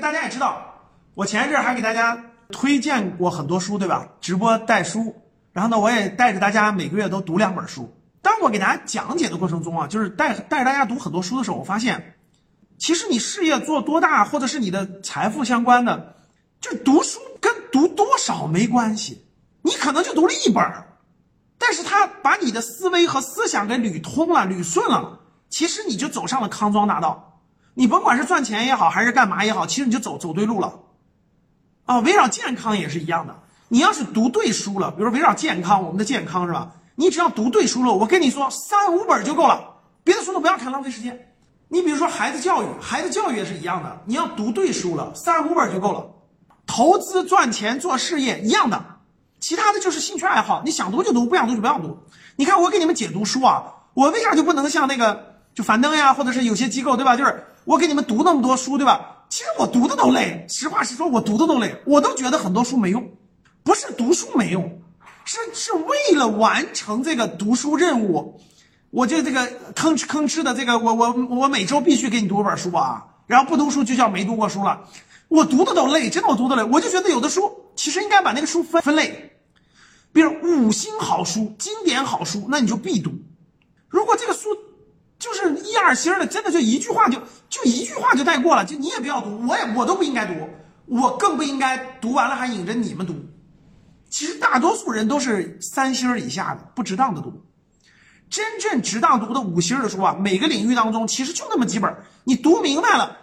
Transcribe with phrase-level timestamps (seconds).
[0.00, 0.64] 大家也知道，
[1.14, 2.18] 我前一阵还给大家
[2.50, 4.08] 推荐过很多书，对吧？
[4.20, 5.14] 直播带书，
[5.52, 7.94] 然后呢，我也带着大家每个月都读两本书。
[8.22, 12.16] 当我给大家讲解的过程中啊，就是带带着大家读很多书的时候，我发现，
[12.78, 16.16] 其实你事业做多大，或者是你的财富相关的，
[16.60, 19.26] 就读书跟读多少没关系。
[19.62, 20.64] 你可能就读了一本，
[21.58, 25.20] 但是他把你的思维和思想给捋通了、捋顺了，
[25.50, 27.29] 其实你就走上了康庄大道。
[27.74, 30.80] 你甭管是赚钱也好，还是干嘛也好，其实你就走走对路了。
[31.86, 33.34] 啊，围绕健康也是一样的。
[33.68, 36.72] 你要是读对书了，比如说围绕健康，我们的健康是吧？
[36.96, 41.28] 你只要读对书了，我跟你说，三五本就够了，别的书都不要看，浪费时间。
[41.68, 46.04] 你比如说孩子教育，孩子教育也是一样的，你要读对书了，三五本就够了。
[46.66, 48.84] 投资赚钱做事业一样的，
[49.38, 51.98] 其他的就是兴趣爱好，你想读就读，不想读就不要读。
[52.36, 53.62] 你看我给你们解读书啊，
[53.94, 57.16] 我为啥就不能像那个就樊登呀，或者是有些机构对吧？
[57.16, 59.24] 就是我给你们读那么多书对吧？
[59.28, 63.08] 其实我读的都累，实话实说，我读的都累，我都觉得很多书没用，
[63.62, 64.82] 不是读书没用。
[65.24, 68.40] 是是为了完成这个读书任务，
[68.90, 74.80] 我就这个吭哧吭哧的这个，我我我每周必须给你读本书啊，然后不读书就叫没读过书了。
[75.28, 79.38] 我读的都累，真的我读的累，我就觉得有的书其实应该把那个书分分类，
[80.12, 83.12] 比如五星好书、经典好书，那你就必读。
[83.88, 84.48] 如果这个书
[85.20, 90.32] 就是一二星的，真的就一句话就就一句话就带过了，就你也不要读，我也我都不应该读，
[90.86, 93.14] 我更不应该读完了还引着你们读。
[94.08, 97.44] 其实大多数人都是三星以下的，不值当的读。
[98.30, 103.16] 真正值当读的五星的书啊，每个领域当中其实就那么几本，你读明白了，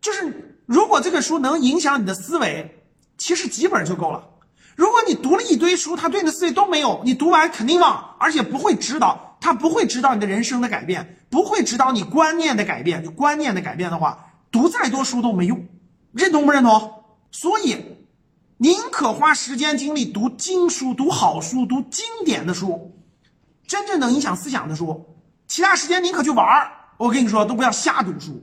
[0.00, 2.84] 就是如果这个书能影响你的思维，
[3.18, 4.30] 其实几本就够了。
[4.74, 13.04] 如果你读了一堆书，它对你的思维都没有，你读完肯定忘，而且不会指导，他不会指导你的人生的改变，不会指导你观念的改变。
[13.04, 15.66] 就观念的改变的话，读再多书都没用，
[16.12, 17.04] 认同不认同？
[17.30, 17.76] 所以。
[18.58, 22.96] 宁可花时间精力读经书、读好书、读经典的书，
[23.66, 25.16] 真正能影响思想的书，
[25.48, 26.70] 其他时间宁可去玩儿。
[26.96, 28.40] 我跟你说，都不要瞎读书，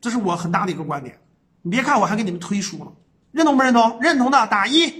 [0.00, 1.16] 这是我很大的一个观点。
[1.62, 2.92] 你别看我还给你们推书了，
[3.30, 4.00] 认同不认同？
[4.00, 4.92] 认同的打一。